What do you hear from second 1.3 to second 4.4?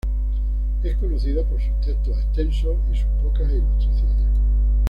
por sus textos extensos y sus pocas ilustraciones.